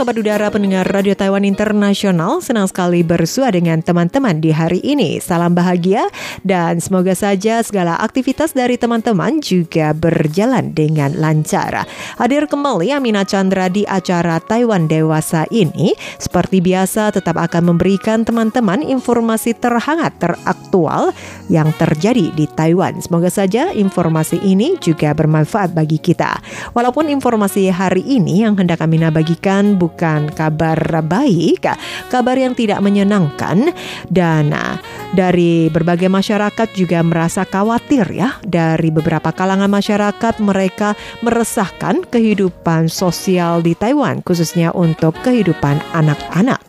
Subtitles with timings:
[0.00, 5.20] Sobat Udara pendengar Radio Taiwan Internasional Senang sekali bersua dengan teman-teman di hari ini.
[5.20, 6.08] Salam bahagia
[6.40, 11.84] dan semoga saja segala aktivitas dari teman-teman juga berjalan dengan lancar.
[12.16, 15.92] Hadir kembali Amina Chandra di acara Taiwan Dewasa ini.
[16.16, 21.12] Seperti biasa tetap akan memberikan teman-teman informasi terhangat teraktual
[21.52, 23.04] yang terjadi di Taiwan.
[23.04, 26.40] Semoga saja informasi ini juga bermanfaat bagi kita.
[26.72, 31.66] Walaupun informasi hari ini yang hendak Amina bagikan bukan kabar baik,
[32.12, 33.72] kabar yang tidak menyenangkan
[34.10, 34.76] dan ah,
[35.10, 43.62] dari berbagai masyarakat juga merasa khawatir ya dari beberapa kalangan masyarakat mereka meresahkan kehidupan sosial
[43.62, 46.62] di Taiwan khususnya untuk kehidupan anak-anak.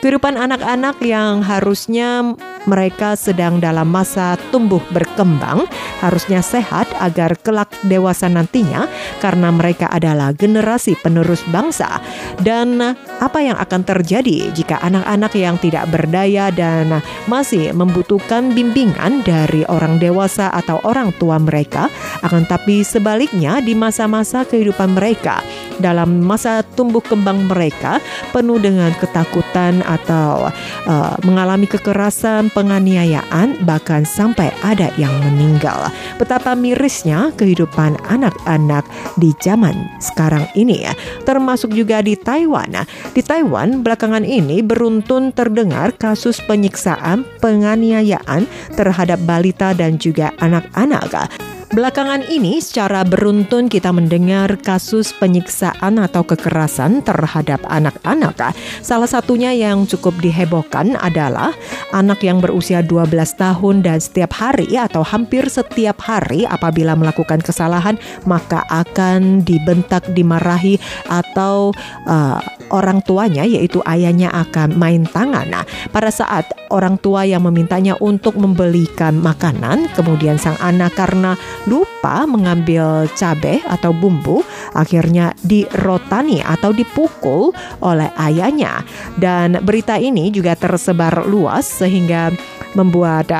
[0.00, 5.68] Kehidupan anak-anak yang harusnya mereka sedang dalam masa tumbuh berkembang
[6.00, 8.88] harusnya sehat agar kelak dewasa nantinya
[9.20, 12.00] karena mereka adalah generasi penerus bangsa.
[12.40, 12.80] Dan
[13.20, 19.96] apa yang akan terjadi jika anak-anak yang tidak berdaya dan masih membutuhkan bimbingan dari orang
[19.96, 21.88] dewasa atau orang tua mereka
[22.20, 25.40] akan tapi sebaliknya di masa-masa kehidupan mereka
[25.78, 27.98] dalam masa tumbuh kembang mereka
[28.30, 30.50] penuh dengan ketakutan atau
[30.86, 35.90] uh, mengalami kekerasan penganiayaan bahkan sampai ada yang meninggal.
[36.20, 38.86] Betapa mirisnya kehidupan anak-anak
[39.18, 40.92] di zaman sekarang ini ya.
[41.24, 42.86] Termasuk juga di Taiwan.
[43.14, 51.53] Di Taiwan belakangan ini beruntun terdengar kasus penyiksaan, penganiayaan terhadap balita dan juga anak-anak.
[51.74, 58.54] Belakangan ini secara beruntun kita mendengar kasus penyiksaan atau kekerasan terhadap anak-anak.
[58.78, 61.50] Salah satunya yang cukup dihebohkan adalah
[61.90, 67.98] anak yang berusia 12 tahun dan setiap hari atau hampir setiap hari apabila melakukan kesalahan
[68.22, 70.78] maka akan dibentak, dimarahi
[71.10, 71.74] atau
[72.06, 72.38] uh,
[72.70, 75.50] orang tuanya yaitu ayahnya akan main tangan.
[75.50, 81.34] Nah, pada saat orang tua yang memintanya untuk membelikan makanan, kemudian sang anak karena
[81.64, 84.44] lupa mengambil cabai atau bumbu,
[84.76, 88.84] akhirnya dirotani atau dipukul oleh ayahnya.
[89.16, 92.32] Dan berita ini juga tersebar luas sehingga
[92.74, 93.30] membuat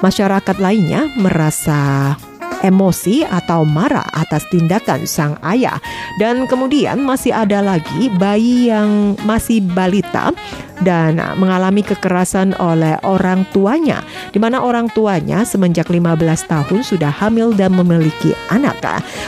[0.00, 2.14] masyarakat lainnya merasa
[2.62, 5.78] emosi atau marah atas tindakan sang ayah.
[6.18, 10.34] Dan kemudian masih ada lagi bayi yang masih balita
[10.82, 17.56] dan mengalami kekerasan oleh orang tuanya di mana orang tuanya semenjak 15 tahun sudah hamil
[17.56, 18.78] dan memiliki anak.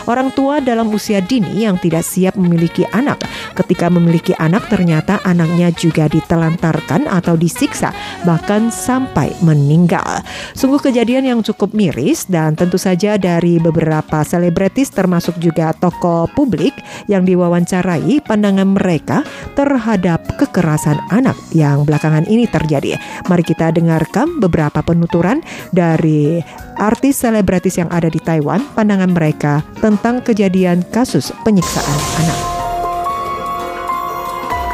[0.06, 3.24] Orang tua dalam usia dini yang tidak siap memiliki anak
[3.58, 7.90] ketika memiliki anak ternyata anaknya juga ditelantarkan atau disiksa
[8.22, 10.22] bahkan sampai meninggal.
[10.54, 16.76] Sungguh kejadian yang cukup miris dan tentu saja dari beberapa selebritis termasuk juga tokoh publik
[17.10, 19.26] yang diwawancarai pandangan mereka
[19.58, 22.99] terhadap kekerasan anak yang belakangan ini terjadi.
[23.29, 25.39] Mari kita dengarkan beberapa penuturan
[25.71, 26.41] dari
[26.75, 32.39] artis selebritis yang ada di Taiwan, pandangan mereka tentang kejadian kasus penyiksaan anak.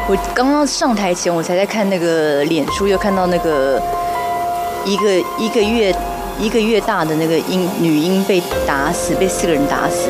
[0.09, 3.81] 我刚刚上台前，我才在看那个脸书，又看到那个
[4.83, 5.95] 一个一个月
[6.39, 10.09] 一个月大的那个婴女婴被打死，被四个人打死。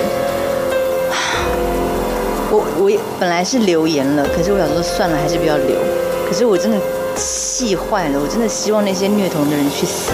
[2.50, 2.90] 我我
[3.20, 5.76] 本来是留言了，可是我想说算了，还是不要留。
[6.27, 6.79] 可是我真的
[7.15, 10.11] 气坏了，我真的希望那些虐童的人去死。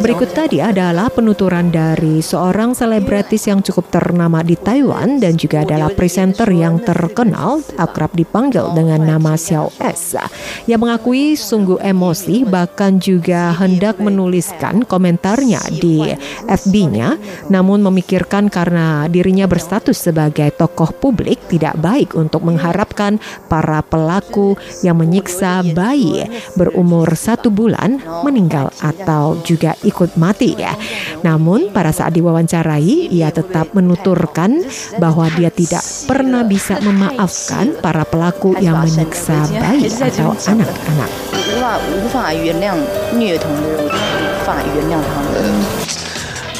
[0.00, 5.92] Berikut tadi adalah penuturan dari seorang selebritis yang cukup ternama di Taiwan dan juga adalah
[5.92, 10.16] presenter yang terkenal akrab dipanggil dengan nama Xiao S.
[10.64, 16.08] Yang mengakui sungguh emosi bahkan juga hendak menuliskan komentarnya di
[16.48, 17.20] FB-nya
[17.52, 23.20] namun memikirkan karena dirinya berstatus sebagai tokoh publik tidak baik untuk mengharapkan
[23.50, 26.24] para pelaku yang menyiksa bayi
[26.56, 30.77] berumur satu bulan meninggal atau juga ikut mati ya.
[31.25, 34.61] Namun pada saat diwawancarai ia tetap menuturkan
[35.01, 41.09] bahwa dia tidak pernah bisa memaafkan para pelaku yang menyiksa bayi atau anak-anak.
[41.47, 42.75] 无法无法原谅
[43.17, 45.33] 虐童的人，我无法原谅他们。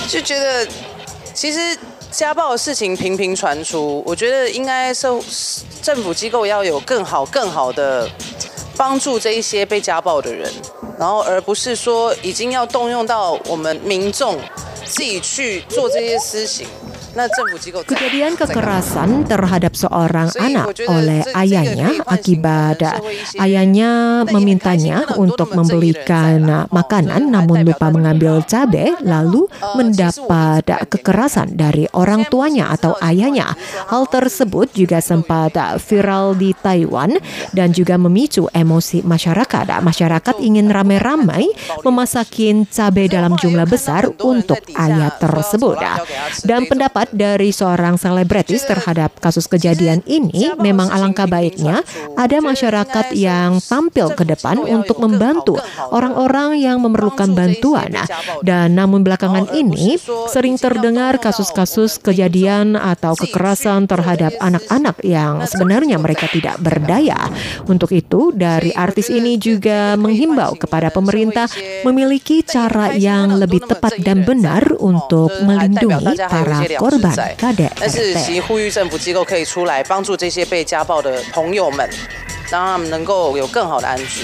[0.08, 0.66] 就觉得
[1.34, 1.78] 其实
[2.10, 5.08] 家暴的事情频频传出，我觉得应该是
[5.82, 8.10] 政府机构要有更好更好的
[8.76, 10.50] 帮助这一些被家暴的人。
[11.03, 14.39] 然后而不是说已经要动用到我们民众
[14.85, 16.65] 自己去做这些事情。
[17.85, 22.81] Kejadian kekerasan terhadap seorang anak oleh ayahnya akibat
[23.37, 29.45] ayahnya memintanya untuk membelikan makanan namun lupa mengambil cabai lalu
[29.77, 33.53] mendapat kekerasan dari orang tuanya atau ayahnya.
[33.93, 35.53] Hal tersebut juga sempat
[35.85, 37.21] viral di Taiwan
[37.53, 39.85] dan juga memicu emosi masyarakat.
[39.85, 41.45] Masyarakat ingin ramai-ramai
[41.85, 45.77] memasakin cabai dalam jumlah besar untuk ayah tersebut.
[46.49, 51.83] Dan pendapat dari seorang selebritis terhadap kasus kejadian ini memang alangkah baiknya
[52.15, 55.59] ada masyarakat yang tampil ke depan untuk membantu
[55.91, 57.91] orang-orang yang memerlukan bantuan.
[58.45, 59.99] Dan namun belakangan ini
[60.31, 67.19] sering terdengar kasus-kasus kejadian atau kekerasan terhadap anak-anak yang sebenarnya mereka tidak berdaya.
[67.67, 71.49] Untuk itu, dari artis ini juga menghimbau kepada pemerintah
[71.87, 76.92] memiliki cara yang lebih tepat dan benar untuk melindungi para korban
[77.79, 81.89] 但是其呼吁政府机构可以出来帮助这些被家暴的朋友们，
[82.51, 84.23] 让他们能够有更好的安居。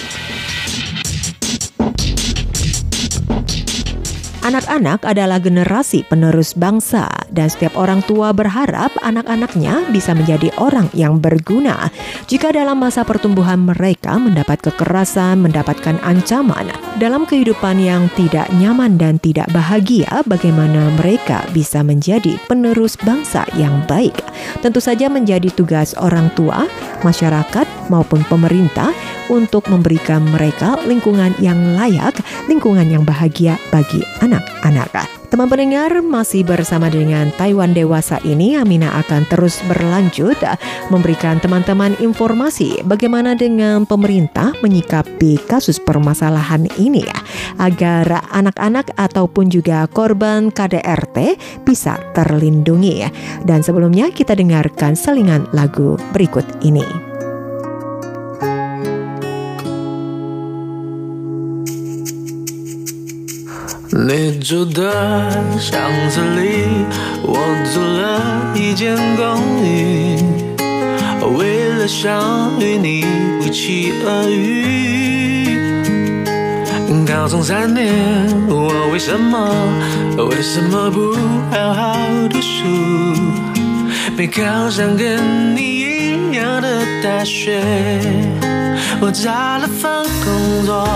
[4.48, 11.20] Anak-anak adalah generasi penerus bangsa dan setiap orang tua berharap anak-anaknya bisa menjadi orang yang
[11.20, 11.92] berguna.
[12.32, 16.64] Jika dalam masa pertumbuhan mereka mendapat kekerasan, mendapatkan ancaman
[16.96, 23.84] dalam kehidupan yang tidak nyaman dan tidak bahagia, bagaimana mereka bisa menjadi penerus bangsa yang
[23.84, 24.16] baik?
[24.64, 26.64] Tentu saja menjadi tugas orang tua,
[27.04, 28.94] masyarakat maupun pemerintah
[29.28, 32.16] untuk memberikan mereka lingkungan yang layak,
[32.48, 35.08] lingkungan yang bahagia bagi anak anak-anak.
[35.28, 40.40] Teman pendengar masih bersama dengan Taiwan Dewasa ini Amina akan terus berlanjut
[40.88, 47.04] memberikan teman-teman informasi bagaimana dengan pemerintah menyikapi kasus permasalahan ini
[47.60, 53.04] agar anak-anak ataupun juga korban KDRT bisa terlindungi.
[53.44, 57.17] Dan sebelumnya kita dengarkan selingan lagu berikut ini.
[64.06, 65.28] 你住的
[65.58, 66.64] 巷子里，
[67.20, 67.36] 我
[67.74, 70.22] 租了一间公寓，
[71.36, 73.04] 为了想与你
[73.42, 75.58] 不期而遇。
[77.04, 77.92] 高中三年，
[78.48, 79.52] 我为什么
[80.30, 81.16] 为什么不
[81.50, 81.98] 好好
[82.30, 82.64] 读书？
[84.16, 87.60] 没考上跟你一样的大学，
[89.00, 89.90] 我找了份
[90.24, 90.88] 工作。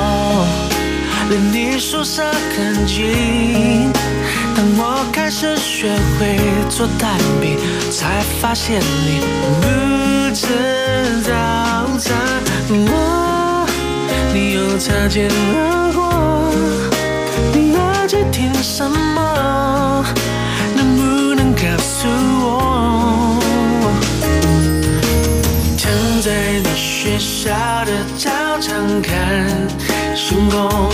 [1.32, 2.22] 离你宿舍
[2.54, 3.90] 很近。
[4.54, 6.36] 当我开始学会
[6.68, 7.56] 做蛋饼，
[7.90, 10.46] 才发现你不吃
[11.22, 11.30] 早
[11.98, 12.12] 餐。
[12.68, 13.66] 我，
[14.34, 16.52] 你又擦肩而过，
[17.54, 20.04] 你耳机听什么？
[20.76, 22.08] 能不能告诉
[22.44, 23.40] 我？
[25.78, 25.90] 躺
[26.20, 26.30] 在
[26.62, 27.50] 你学校
[27.86, 28.28] 的操
[28.60, 29.12] 场看。
[30.14, 30.90] 星空，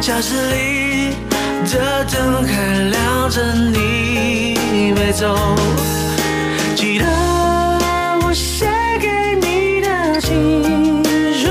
[0.00, 1.16] 教室里
[1.64, 3.42] 的灯还亮着，
[3.72, 5.56] 你没走。
[6.76, 7.04] 记得
[8.24, 8.66] 我写
[9.00, 9.08] 给
[9.40, 11.02] 你的情
[11.34, 11.48] 书，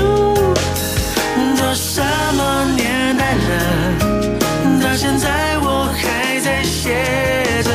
[1.56, 2.02] 都什
[2.34, 4.80] 么年代了？
[4.82, 7.70] 到现在我还在写着。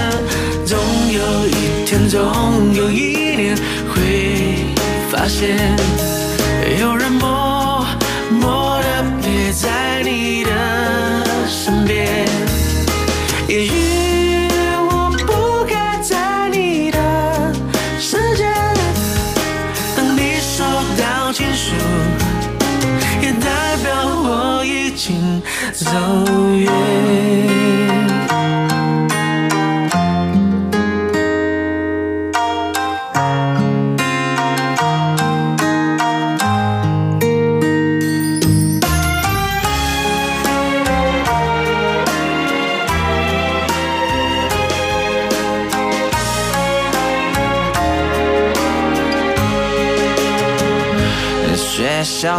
[0.66, 0.78] 总
[1.12, 3.56] 有一天，总有一年
[3.94, 4.74] 会
[5.12, 5.76] 发现，
[6.80, 7.35] 有人默。
[9.56, 9.85] 在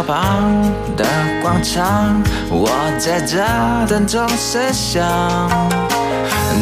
[0.07, 0.53] 旁
[0.95, 1.05] 的
[1.41, 3.43] 广场，我在这
[3.89, 5.03] 等钟声响，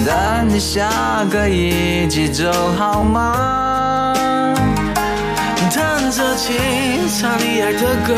[0.04, 0.90] 等你下
[1.32, 4.16] 个一起走好吗？
[5.72, 6.56] 弹着琴，
[7.20, 8.16] 唱你爱的歌，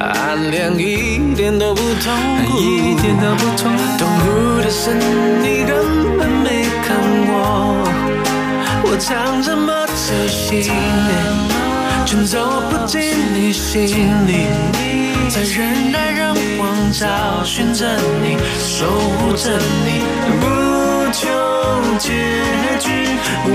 [0.00, 2.12] 暗恋一点都不痛
[2.46, 3.78] 苦，一点都不痛苦。
[3.96, 6.96] 痛苦的是你根本没看
[7.30, 7.84] 我，
[8.82, 10.72] 我唱这么走心。
[12.10, 12.38] 却走
[12.70, 13.02] 不进
[13.34, 13.86] 你心
[14.26, 14.46] 里，
[15.28, 17.84] 在人来人往找寻着
[18.22, 20.00] 你，守护着你，
[20.40, 20.46] 不
[21.12, 21.28] 求
[21.98, 22.08] 结
[22.80, 22.88] 局。
[23.44, 23.52] 我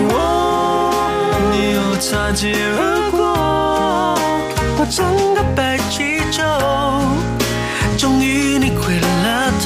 [1.51, 3.33] 你又擦肩而过，
[4.77, 6.43] 我整个白气球，
[7.97, 9.51] 终于你回了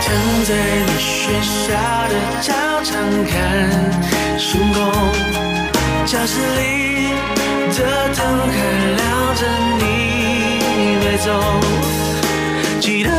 [0.00, 0.08] 躺
[0.46, 0.50] 在
[0.86, 1.76] 你学校
[2.08, 2.50] 的操
[2.82, 2.90] 场
[3.28, 3.91] 看，
[6.22, 7.10] 教室里
[7.76, 7.80] 的
[8.14, 8.54] 灯还
[8.94, 9.42] 亮着，
[9.80, 9.82] 你
[11.04, 11.26] 没走。
[12.78, 13.10] 记得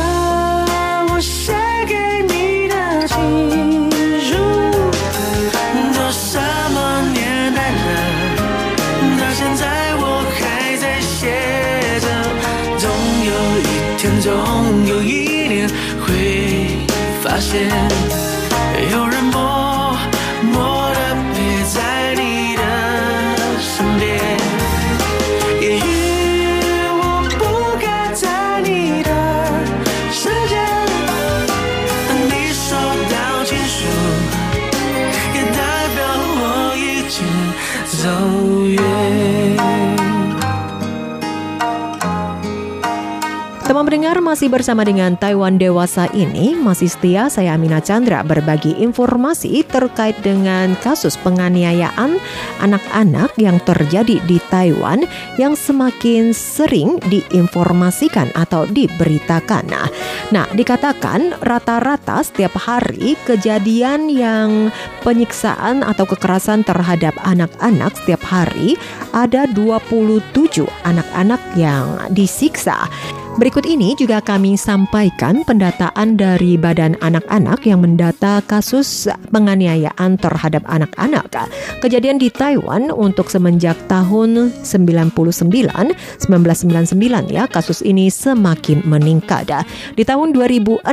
[43.74, 49.66] Teman pendengar masih bersama dengan Taiwan Dewasa ini masih setia saya Amina Chandra berbagi informasi
[49.66, 52.22] terkait dengan kasus penganiayaan
[52.62, 55.02] anak-anak yang terjadi di Taiwan
[55.42, 59.66] yang semakin sering diinformasikan atau diberitakan.
[59.66, 59.90] Nah,
[60.30, 64.70] nah dikatakan rata-rata setiap hari kejadian yang
[65.02, 68.78] penyiksaan atau kekerasan terhadap anak-anak setiap hari
[69.10, 72.86] ada 27 anak-anak yang disiksa.
[73.34, 81.50] Berikut ini juga kami sampaikan pendataan dari Badan Anak-anak yang mendata kasus penganiayaan terhadap anak-anak.
[81.82, 89.50] Kejadian di Taiwan untuk semenjak tahun 99, 1999 ya, kasus ini semakin meningkat.
[89.98, 90.86] Di tahun 2006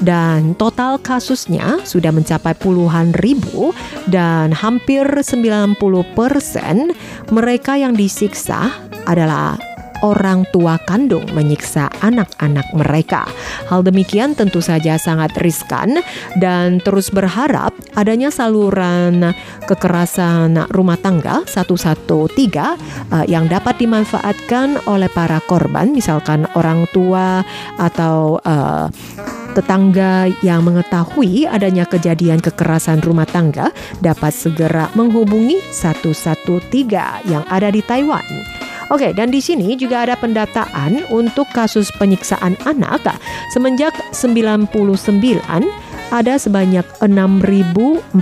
[0.00, 3.76] dan total kasusnya sudah mencapai puluhan ribu
[4.08, 5.76] dan hampir 90%
[7.28, 8.72] mereka yang disiksa
[9.04, 9.69] adalah
[10.02, 13.28] orang tua kandung menyiksa anak-anak mereka.
[13.68, 16.00] Hal demikian tentu saja sangat riskan
[16.40, 19.32] dan terus berharap adanya saluran
[19.68, 27.44] kekerasan rumah tangga 113 uh, yang dapat dimanfaatkan oleh para korban misalkan orang tua
[27.78, 28.88] atau uh,
[29.52, 36.70] tetangga yang mengetahui adanya kejadian kekerasan rumah tangga dapat segera menghubungi 113
[37.26, 38.59] yang ada di Taiwan.
[38.90, 43.06] Oke, dan di sini juga ada pendataan untuk kasus penyiksaan anak
[43.54, 44.66] semenjak 99
[46.10, 48.18] ada sebanyak 6.042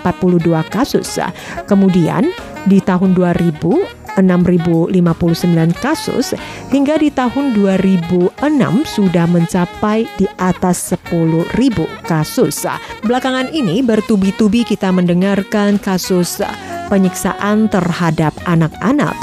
[0.68, 1.16] kasus.
[1.64, 2.28] Kemudian
[2.68, 6.34] di tahun 2000 6.059 kasus
[6.74, 8.34] hingga di tahun 2006
[8.82, 11.54] sudah mencapai di atas 10.000
[12.02, 12.66] kasus.
[13.06, 16.42] Belakangan ini bertubi-tubi kita mendengarkan kasus
[16.90, 19.22] penyiksaan terhadap anak-anak.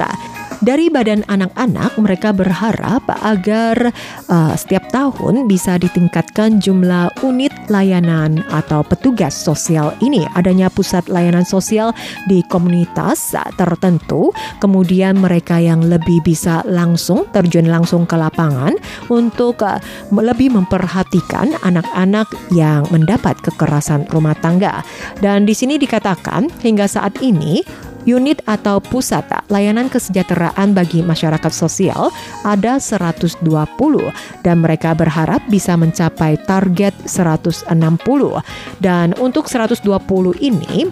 [0.63, 3.91] Dari Badan Anak-anak, mereka berharap agar
[4.31, 10.23] uh, setiap tahun bisa ditingkatkan jumlah unit layanan atau petugas sosial ini.
[10.31, 11.91] Adanya pusat layanan sosial
[12.31, 14.31] di komunitas tertentu,
[14.63, 18.79] kemudian mereka yang lebih bisa langsung terjun langsung ke lapangan
[19.11, 19.83] untuk uh,
[20.15, 24.87] lebih memperhatikan anak-anak yang mendapat kekerasan rumah tangga.
[25.19, 27.59] Dan di sini dikatakan hingga saat ini
[28.05, 32.13] unit atau pusat layanan kesejahteraan bagi masyarakat sosial
[32.45, 33.41] ada 120
[34.45, 37.73] dan mereka berharap bisa mencapai target 160
[38.79, 39.83] dan untuk 120
[40.39, 40.87] ini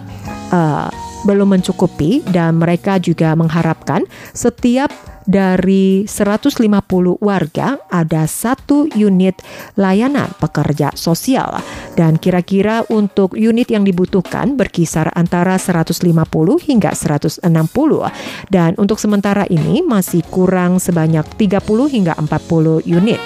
[0.50, 0.90] uh,
[1.24, 4.04] belum mencukupi dan mereka juga mengharapkan
[4.36, 4.92] setiap
[5.24, 6.60] dari 150
[7.20, 9.40] warga ada satu unit
[9.76, 11.60] layanan pekerja sosial.
[11.94, 16.02] Dan kira-kira untuk unit yang dibutuhkan berkisar antara 150
[16.58, 17.46] hingga 160
[18.50, 23.22] dan untuk sementara ini masih kurang sebanyak 30 hingga 40 unit.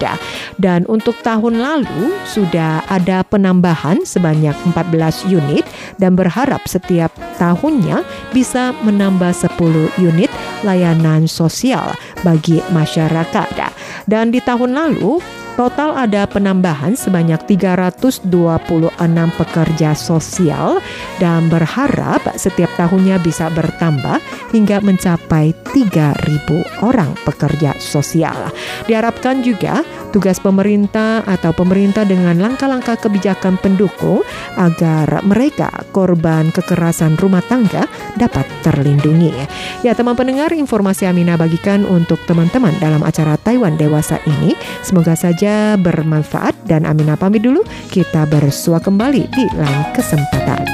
[0.61, 5.65] Dan untuk tahun lalu sudah ada penambahan sebanyak 14 unit
[5.97, 8.05] dan berharap setiap tahunnya
[8.37, 10.31] bisa menambah 10 unit
[10.63, 11.88] layanan sosial
[12.25, 13.49] bagi masyarakat.
[14.09, 15.21] Dan di tahun lalu
[15.59, 18.31] total ada penambahan sebanyak 326
[19.35, 20.79] pekerja sosial
[21.19, 24.23] dan berharap setiap tahunnya bisa bertambah
[24.55, 28.55] hingga mencapai 3.000 orang pekerja sosial.
[28.87, 29.83] Diharapkan juga
[30.15, 34.23] tugas pemerintah atau pemerintah dengan langkah-langkah kebijakan pendukung
[34.57, 39.35] agar mereka korban kekerasan rumah tangga dapat terlindungi.
[39.83, 44.59] Ya teman pendengar informasi Amina bagikan untuk teman-teman dalam acara Taiwan Dewasa ini.
[44.83, 47.63] Semoga saja bermanfaat dan Amina pamit dulu.
[47.93, 50.67] Kita bersua kembali di lain kesempatan.